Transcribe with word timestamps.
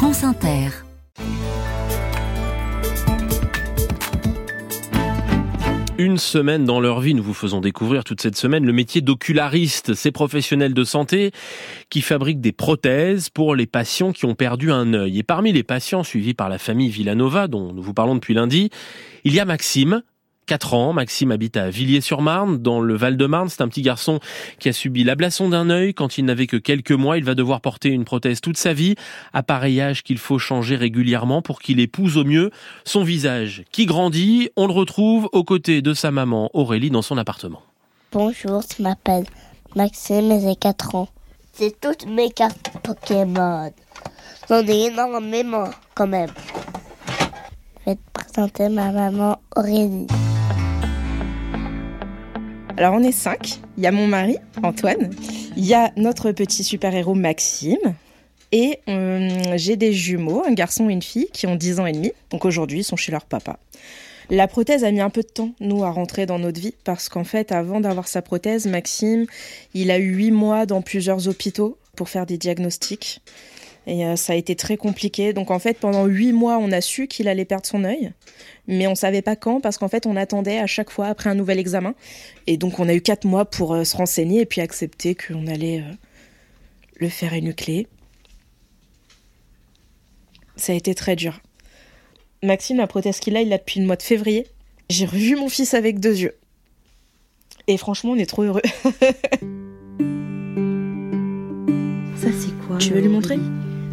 France 0.00 0.24
Inter. 0.24 0.70
Une 5.98 6.16
semaine 6.16 6.64
dans 6.64 6.80
leur 6.80 7.00
vie, 7.00 7.12
nous 7.12 7.22
vous 7.22 7.34
faisons 7.34 7.60
découvrir 7.60 8.02
toute 8.02 8.22
cette 8.22 8.36
semaine 8.36 8.64
le 8.64 8.72
métier 8.72 9.02
d'oculariste, 9.02 9.92
ces 9.92 10.10
professionnels 10.10 10.72
de 10.72 10.84
santé 10.84 11.32
qui 11.90 12.00
fabriquent 12.00 12.40
des 12.40 12.52
prothèses 12.52 13.28
pour 13.28 13.54
les 13.54 13.66
patients 13.66 14.12
qui 14.12 14.24
ont 14.24 14.34
perdu 14.34 14.72
un 14.72 14.94
œil. 14.94 15.18
Et 15.18 15.22
parmi 15.22 15.52
les 15.52 15.64
patients 15.64 16.02
suivis 16.02 16.32
par 16.32 16.48
la 16.48 16.56
famille 16.56 16.88
Villanova, 16.88 17.46
dont 17.46 17.74
nous 17.74 17.82
vous 17.82 17.92
parlons 17.92 18.14
depuis 18.14 18.32
lundi, 18.32 18.70
il 19.24 19.34
y 19.34 19.38
a 19.38 19.44
Maxime, 19.44 20.02
4 20.50 20.74
ans. 20.74 20.92
Maxime 20.92 21.30
habite 21.30 21.56
à 21.56 21.70
Villiers-sur-Marne, 21.70 22.58
dans 22.58 22.80
le 22.80 22.96
Val-de-Marne. 22.96 23.48
C'est 23.48 23.60
un 23.60 23.68
petit 23.68 23.82
garçon 23.82 24.18
qui 24.58 24.68
a 24.68 24.72
subi 24.72 25.04
l'ablation 25.04 25.48
d'un 25.48 25.70
œil 25.70 25.94
quand 25.94 26.18
il 26.18 26.24
n'avait 26.24 26.48
que 26.48 26.56
quelques 26.56 26.90
mois. 26.90 27.18
Il 27.18 27.24
va 27.24 27.36
devoir 27.36 27.60
porter 27.60 27.90
une 27.90 28.04
prothèse 28.04 28.40
toute 28.40 28.56
sa 28.56 28.72
vie, 28.72 28.96
appareillage 29.32 30.02
qu'il 30.02 30.18
faut 30.18 30.40
changer 30.40 30.74
régulièrement 30.74 31.40
pour 31.40 31.60
qu'il 31.60 31.78
épouse 31.78 32.16
au 32.16 32.24
mieux 32.24 32.50
son 32.84 33.04
visage 33.04 33.62
qui 33.70 33.86
grandit. 33.86 34.50
On 34.56 34.66
le 34.66 34.72
retrouve 34.72 35.28
aux 35.30 35.44
côtés 35.44 35.82
de 35.82 35.94
sa 35.94 36.10
maman 36.10 36.50
Aurélie 36.52 36.90
dans 36.90 37.02
son 37.02 37.16
appartement. 37.16 37.62
Bonjour, 38.10 38.64
je 38.76 38.82
m'appelle 38.82 39.26
Maxime 39.76 40.32
et 40.32 40.40
j'ai 40.40 40.56
4 40.56 40.96
ans. 40.96 41.08
C'est 41.52 41.80
toutes 41.80 42.06
mes 42.06 42.28
cartes 42.28 42.72
Pokémon. 42.82 43.70
J'en 44.48 44.66
ai 44.66 44.86
énormément 44.86 45.70
quand 45.94 46.08
même. 46.08 46.30
Je 47.86 47.92
vais 47.92 47.94
te 47.94 48.00
présenter 48.12 48.68
ma 48.68 48.90
maman 48.90 49.38
Aurélie. 49.54 50.08
Alors 52.80 52.94
on 52.94 53.02
est 53.02 53.12
cinq. 53.12 53.58
Il 53.76 53.84
y 53.84 53.86
a 53.86 53.92
mon 53.92 54.06
mari, 54.06 54.38
Antoine. 54.62 55.10
Il 55.54 55.66
y 55.66 55.74
a 55.74 55.92
notre 55.96 56.32
petit 56.32 56.64
super-héros 56.64 57.12
Maxime. 57.12 57.76
Et 58.52 58.78
euh, 58.88 59.52
j'ai 59.56 59.76
des 59.76 59.92
jumeaux, 59.92 60.42
un 60.46 60.54
garçon 60.54 60.88
et 60.88 60.94
une 60.94 61.02
fille, 61.02 61.28
qui 61.30 61.46
ont 61.46 61.56
10 61.56 61.80
ans 61.80 61.84
et 61.84 61.92
demi. 61.92 62.12
Donc 62.30 62.46
aujourd'hui, 62.46 62.78
ils 62.78 62.84
sont 62.84 62.96
chez 62.96 63.12
leur 63.12 63.26
papa. 63.26 63.58
La 64.30 64.48
prothèse 64.48 64.82
a 64.82 64.90
mis 64.92 65.02
un 65.02 65.10
peu 65.10 65.20
de 65.20 65.28
temps, 65.28 65.50
nous, 65.60 65.84
à 65.84 65.90
rentrer 65.90 66.24
dans 66.24 66.38
notre 66.38 66.58
vie, 66.58 66.72
parce 66.84 67.10
qu'en 67.10 67.22
fait, 67.22 67.52
avant 67.52 67.80
d'avoir 67.80 68.08
sa 68.08 68.22
prothèse, 68.22 68.66
Maxime, 68.66 69.26
il 69.74 69.90
a 69.90 69.98
eu 69.98 70.14
8 70.14 70.30
mois 70.30 70.64
dans 70.64 70.80
plusieurs 70.80 71.28
hôpitaux 71.28 71.76
pour 71.96 72.08
faire 72.08 72.24
des 72.24 72.38
diagnostics. 72.38 73.20
Et 73.86 74.04
euh, 74.04 74.16
ça 74.16 74.34
a 74.34 74.36
été 74.36 74.56
très 74.56 74.76
compliqué. 74.76 75.32
Donc 75.32 75.50
en 75.50 75.58
fait, 75.58 75.78
pendant 75.78 76.06
huit 76.06 76.32
mois, 76.32 76.58
on 76.58 76.70
a 76.72 76.80
su 76.80 77.06
qu'il 77.06 77.28
allait 77.28 77.44
perdre 77.44 77.66
son 77.66 77.84
œil, 77.84 78.12
mais 78.66 78.86
on 78.86 78.94
savait 78.94 79.22
pas 79.22 79.36
quand 79.36 79.60
parce 79.60 79.78
qu'en 79.78 79.88
fait, 79.88 80.06
on 80.06 80.16
attendait 80.16 80.58
à 80.58 80.66
chaque 80.66 80.90
fois 80.90 81.06
après 81.06 81.30
un 81.30 81.34
nouvel 81.34 81.58
examen. 81.58 81.94
Et 82.46 82.56
donc 82.56 82.78
on 82.78 82.88
a 82.88 82.94
eu 82.94 83.00
quatre 83.00 83.24
mois 83.24 83.44
pour 83.44 83.74
euh, 83.74 83.84
se 83.84 83.96
renseigner 83.96 84.42
et 84.42 84.46
puis 84.46 84.60
accepter 84.60 85.14
qu'on 85.14 85.46
allait 85.46 85.80
euh, 85.80 85.92
le 86.96 87.08
faire 87.08 87.34
énucléer. 87.34 87.86
Ça 90.56 90.72
a 90.72 90.76
été 90.76 90.94
très 90.94 91.16
dur. 91.16 91.40
Maxime, 92.42 92.78
la 92.78 92.86
prothèse 92.86 93.18
qu'il 93.18 93.36
a, 93.36 93.42
il 93.42 93.48
l'a 93.48 93.58
depuis 93.58 93.80
le 93.80 93.86
mois 93.86 93.96
de 93.96 94.02
février. 94.02 94.46
J'ai 94.88 95.06
revu 95.06 95.36
mon 95.36 95.48
fils 95.48 95.74
avec 95.74 96.00
deux 96.00 96.18
yeux. 96.18 96.36
Et 97.66 97.76
franchement, 97.76 98.12
on 98.12 98.16
est 98.16 98.26
trop 98.26 98.42
heureux. 98.42 98.62
Ça, 102.16 102.28
c'est 102.38 102.66
quoi 102.66 102.78
Tu 102.78 102.92
veux 102.92 103.00
lui 103.00 103.08
montrer? 103.08 103.38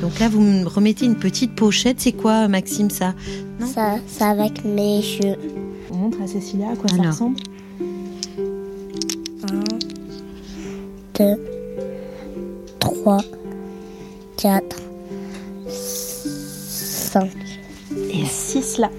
Donc 0.00 0.20
là, 0.20 0.28
vous 0.28 0.40
me 0.40 0.64
remettez 0.66 1.06
une 1.06 1.16
petite 1.16 1.54
pochette. 1.54 2.00
C'est 2.00 2.12
quoi, 2.12 2.48
Maxime, 2.48 2.90
ça? 2.90 3.14
Non? 3.60 3.66
Ça, 3.66 3.96
c'est 4.06 4.24
avec 4.24 4.64
mes 4.64 4.98
yeux. 4.98 5.36
On 5.90 5.96
montre 5.96 6.22
à 6.22 6.26
Cécilia 6.26 6.70
à 6.70 6.76
quoi 6.76 6.88
ça 6.88 7.02
ressemble. 7.02 7.36
1, 9.50 9.60
2, 11.18 11.24
3, 12.78 13.18
4, 14.36 14.76
5. 15.68 17.30
Et 18.12 18.24
6 18.24 18.78
là. 18.78 18.90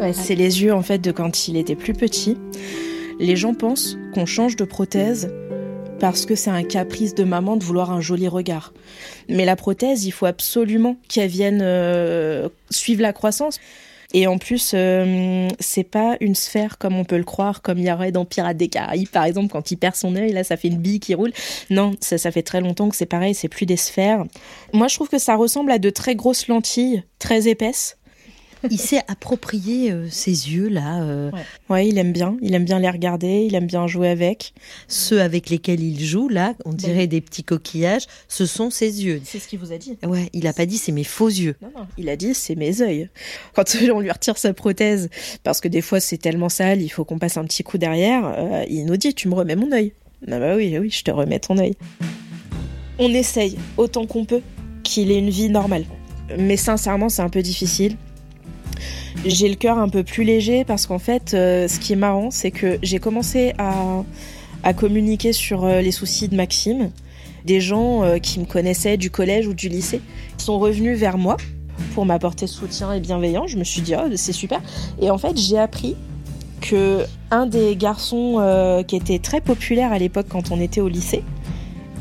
Ouais, 0.00 0.12
c'est 0.12 0.34
les 0.34 0.62
yeux 0.62 0.72
en 0.72 0.82
fait 0.82 0.98
de 0.98 1.12
quand 1.12 1.48
il 1.48 1.56
était 1.56 1.74
plus 1.74 1.92
petit. 1.92 2.36
Les 3.18 3.36
gens 3.36 3.54
pensent 3.54 3.98
qu'on 4.14 4.26
change 4.26 4.56
de 4.56 4.64
prothèse 4.64 5.30
parce 6.02 6.26
que 6.26 6.34
c'est 6.34 6.50
un 6.50 6.64
caprice 6.64 7.14
de 7.14 7.22
maman 7.22 7.56
de 7.56 7.62
vouloir 7.62 7.92
un 7.92 8.00
joli 8.00 8.26
regard. 8.26 8.72
Mais 9.28 9.44
la 9.44 9.54
prothèse, 9.54 10.04
il 10.04 10.10
faut 10.10 10.26
absolument 10.26 10.96
qu'elle 11.08 11.30
vienne 11.30 11.60
euh, 11.62 12.48
suivre 12.70 13.02
la 13.02 13.12
croissance. 13.12 13.60
Et 14.12 14.26
en 14.26 14.36
plus, 14.36 14.72
euh, 14.74 15.46
c'est 15.60 15.84
pas 15.84 16.16
une 16.20 16.34
sphère 16.34 16.78
comme 16.78 16.96
on 16.96 17.04
peut 17.04 17.18
le 17.18 17.22
croire, 17.22 17.62
comme 17.62 17.78
il 17.78 17.86
y 17.86 17.92
aurait 17.92 18.10
dans 18.10 18.24
Pirates 18.24 18.56
des 18.56 18.66
Caraïbes, 18.66 19.10
par 19.10 19.22
exemple, 19.26 19.52
quand 19.52 19.70
il 19.70 19.76
perd 19.76 19.94
son 19.94 20.16
œil, 20.16 20.32
là, 20.32 20.42
ça 20.42 20.56
fait 20.56 20.66
une 20.66 20.78
bille 20.78 20.98
qui 20.98 21.14
roule. 21.14 21.32
Non, 21.70 21.92
ça, 22.00 22.18
ça 22.18 22.32
fait 22.32 22.42
très 22.42 22.60
longtemps 22.60 22.88
que 22.88 22.96
c'est 22.96 23.06
pareil, 23.06 23.32
c'est 23.32 23.46
plus 23.46 23.64
des 23.64 23.76
sphères. 23.76 24.24
Moi, 24.72 24.88
je 24.88 24.96
trouve 24.96 25.08
que 25.08 25.18
ça 25.18 25.36
ressemble 25.36 25.70
à 25.70 25.78
de 25.78 25.88
très 25.88 26.16
grosses 26.16 26.48
lentilles, 26.48 27.04
très 27.20 27.46
épaisses. 27.46 27.96
Il 28.70 28.78
s'est 28.78 29.02
approprié 29.08 29.90
euh, 29.90 30.06
ces 30.10 30.30
yeux-là, 30.30 31.02
euh, 31.02 31.30
Ouais, 31.68 31.88
il 31.88 31.98
aime 31.98 32.12
bien. 32.12 32.36
Il 32.42 32.54
aime 32.54 32.64
bien 32.64 32.78
les 32.78 32.90
regarder, 32.90 33.46
il 33.46 33.54
aime 33.54 33.66
bien 33.66 33.86
jouer 33.86 34.08
avec. 34.08 34.54
ceux 34.88 35.20
avec 35.20 35.50
lesquels 35.50 35.80
il 35.80 36.02
joue, 36.04 36.28
là, 36.28 36.54
on 36.64 36.72
dirait 36.72 37.06
des 37.06 37.20
petits 37.20 37.44
coquillages. 37.44 38.06
Ce 38.28 38.46
sont 38.46 38.70
ses 38.70 39.04
yeux. 39.04 39.20
C'est 39.24 39.38
ce 39.38 39.48
qu'il 39.48 39.58
vous 39.58 39.72
a 39.72 39.78
dit. 39.78 39.98
Ouais, 40.04 40.28
il 40.32 40.46
a 40.46 40.52
pas 40.52 40.66
dit 40.66 40.78
c'est 40.78 40.92
mes 40.92 41.04
faux 41.04 41.28
yeux. 41.28 41.56
Non, 41.62 41.70
non. 41.76 41.86
Il 41.98 42.08
a 42.08 42.16
dit 42.16 42.34
c'est 42.34 42.54
mes 42.54 42.66
yeux. 42.66 43.08
Quand 43.54 43.76
on 43.92 44.00
lui 44.00 44.10
retire 44.10 44.38
sa 44.38 44.52
prothèse, 44.52 45.08
parce 45.42 45.60
que 45.60 45.68
des 45.68 45.80
fois 45.80 46.00
c'est 46.00 46.18
tellement 46.18 46.48
sale, 46.48 46.82
il 46.82 46.88
faut 46.88 47.04
qu'on 47.04 47.18
passe 47.18 47.36
un 47.36 47.44
petit 47.44 47.62
coup 47.62 47.78
derrière, 47.78 48.34
euh, 48.36 48.64
il 48.68 48.84
nous 48.86 48.96
dit 48.96 49.14
tu 49.14 49.28
me 49.28 49.34
remets 49.34 49.56
mon 49.56 49.72
œil. 49.72 49.92
Ah 50.30 50.38
bah 50.38 50.54
oui, 50.56 50.76
oui, 50.78 50.90
je 50.90 51.02
te 51.02 51.10
remets 51.10 51.40
ton 51.40 51.58
œil. 51.58 51.74
On 52.98 53.12
essaye 53.12 53.58
autant 53.76 54.06
qu'on 54.06 54.24
peut 54.24 54.42
qu'il 54.84 55.10
ait 55.10 55.18
une 55.18 55.30
vie 55.30 55.48
normale. 55.48 55.84
Mais 56.38 56.56
sincèrement, 56.56 57.08
c'est 57.08 57.22
un 57.22 57.28
peu 57.28 57.42
difficile. 57.42 57.96
J'ai 59.24 59.48
le 59.48 59.54
cœur 59.54 59.78
un 59.78 59.88
peu 59.88 60.02
plus 60.02 60.24
léger 60.24 60.64
parce 60.64 60.86
qu'en 60.86 60.98
fait, 60.98 61.32
euh, 61.32 61.68
ce 61.68 61.78
qui 61.78 61.92
est 61.92 61.96
marrant, 61.96 62.32
c'est 62.32 62.50
que 62.50 62.78
j'ai 62.82 62.98
commencé 62.98 63.54
à, 63.56 64.02
communiquer 64.74 65.32
sur 65.32 65.64
euh, 65.64 65.80
les 65.80 65.92
soucis 65.92 66.28
de 66.28 66.34
Maxime. 66.34 66.90
Des 67.44 67.60
gens 67.60 68.02
euh, 68.02 68.18
qui 68.18 68.40
me 68.40 68.46
connaissaient 68.46 68.96
du 68.96 69.10
collège 69.10 69.46
ou 69.46 69.54
du 69.54 69.68
lycée 69.68 70.00
sont 70.38 70.58
revenus 70.58 70.98
vers 70.98 71.18
moi 71.18 71.36
pour 71.94 72.04
m'apporter 72.04 72.48
soutien 72.48 72.92
et 72.92 72.98
bienveillance. 72.98 73.50
Je 73.50 73.58
me 73.58 73.64
suis 73.64 73.80
dit, 73.80 73.94
oh, 73.96 74.08
c'est 74.16 74.32
super. 74.32 74.60
Et 75.00 75.08
en 75.08 75.18
fait, 75.18 75.38
j'ai 75.38 75.58
appris 75.58 75.94
que 76.60 77.04
un 77.30 77.46
des 77.46 77.76
garçons 77.76 78.84
qui 78.86 78.96
était 78.96 79.18
très 79.18 79.40
populaire 79.40 79.92
à 79.92 79.98
l'époque 79.98 80.26
quand 80.28 80.50
on 80.50 80.60
était 80.60 80.80
au 80.80 80.88
lycée, 80.88 81.24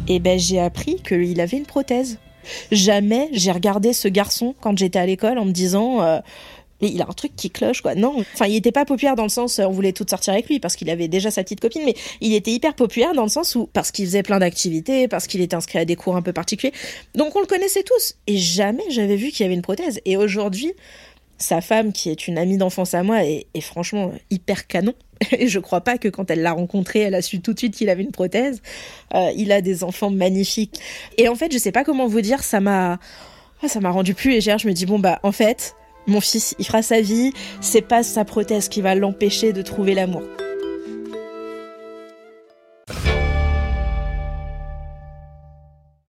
et 0.07 0.19
ben 0.19 0.37
j'ai 0.37 0.59
appris 0.59 0.97
qu'il 0.97 1.41
avait 1.41 1.57
une 1.57 1.65
prothèse. 1.65 2.19
Jamais 2.71 3.29
j'ai 3.31 3.51
regardé 3.51 3.91
ce 3.93 4.07
garçon 4.07 4.53
quand 4.61 4.77
j'étais 4.77 4.99
à 4.99 5.05
l'école 5.07 5.39
en 5.39 5.45
me 5.45 5.51
disant 5.51 6.21
il 6.87 7.01
a 7.01 7.05
un 7.07 7.13
truc 7.13 7.35
qui 7.35 7.49
cloche 7.49 7.81
quoi. 7.81 7.95
Non, 7.95 8.15
enfin 8.33 8.47
il 8.47 8.55
était 8.55 8.71
pas 8.71 8.85
populaire 8.85 9.15
dans 9.15 9.23
le 9.23 9.29
sens 9.29 9.59
euh, 9.59 9.65
on 9.65 9.71
voulait 9.71 9.93
toutes 9.93 10.09
sortir 10.09 10.33
avec 10.33 10.47
lui 10.47 10.59
parce 10.59 10.75
qu'il 10.75 10.89
avait 10.89 11.07
déjà 11.07 11.31
sa 11.31 11.43
petite 11.43 11.59
copine, 11.59 11.83
mais 11.85 11.95
il 12.21 12.33
était 12.33 12.51
hyper 12.51 12.75
populaire 12.75 13.13
dans 13.13 13.23
le 13.23 13.29
sens 13.29 13.55
où 13.55 13.69
parce 13.71 13.91
qu'il 13.91 14.05
faisait 14.05 14.23
plein 14.23 14.39
d'activités, 14.39 15.07
parce 15.07 15.27
qu'il 15.27 15.41
était 15.41 15.55
inscrit 15.55 15.79
à 15.79 15.85
des 15.85 15.95
cours 15.95 16.15
un 16.15 16.21
peu 16.21 16.33
particuliers. 16.33 16.73
Donc 17.15 17.35
on 17.35 17.39
le 17.39 17.47
connaissait 17.47 17.83
tous 17.83 18.15
et 18.27 18.37
jamais 18.37 18.83
j'avais 18.89 19.15
vu 19.15 19.29
qu'il 19.29 19.43
y 19.43 19.45
avait 19.45 19.55
une 19.55 19.61
prothèse. 19.61 20.01
Et 20.05 20.17
aujourd'hui, 20.17 20.73
sa 21.37 21.61
femme, 21.61 21.91
qui 21.91 22.09
est 22.09 22.27
une 22.27 22.37
amie 22.37 22.57
d'enfance 22.57 22.93
à 22.93 23.03
moi, 23.03 23.25
est, 23.25 23.47
est 23.53 23.61
franchement 23.61 24.13
hyper 24.29 24.67
canon. 24.67 24.93
Et 25.31 25.47
je 25.47 25.59
crois 25.59 25.81
pas 25.81 25.97
que 25.97 26.07
quand 26.07 26.29
elle 26.31 26.41
l'a 26.41 26.51
rencontré, 26.51 26.99
elle 26.99 27.15
a 27.15 27.21
su 27.21 27.41
tout 27.41 27.53
de 27.53 27.59
suite 27.59 27.75
qu'il 27.75 27.89
avait 27.89 28.03
une 28.03 28.11
prothèse. 28.11 28.61
Euh, 29.13 29.31
il 29.35 29.51
a 29.51 29.61
des 29.61 29.83
enfants 29.83 30.11
magnifiques. 30.11 30.79
Et 31.17 31.27
en 31.27 31.35
fait, 31.35 31.51
je 31.51 31.57
sais 31.57 31.71
pas 31.71 31.83
comment 31.83 32.07
vous 32.07 32.21
dire, 32.21 32.43
ça 32.43 32.59
m'a, 32.59 32.99
ah, 33.63 33.67
ça 33.67 33.79
m'a 33.79 33.91
rendu 33.91 34.13
plus 34.13 34.31
légère. 34.31 34.57
Je 34.57 34.67
me 34.67 34.73
dis 34.73 34.85
bon 34.85 34.99
bah 34.99 35.19
en 35.23 35.31
fait, 35.31 35.75
mon 36.07 36.21
fils, 36.21 36.55
il 36.59 36.65
fera 36.65 36.81
sa 36.81 37.01
vie. 37.01 37.31
C'est 37.61 37.81
pas 37.81 38.03
sa 38.03 38.25
prothèse 38.25 38.69
qui 38.69 38.81
va 38.81 38.95
l'empêcher 38.95 39.53
de 39.53 39.61
trouver 39.61 39.93
l'amour. 39.93 40.23